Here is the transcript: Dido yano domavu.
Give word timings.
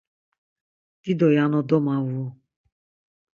Dido 1.03 1.27
yano 1.37 1.59
domavu. 1.69 2.23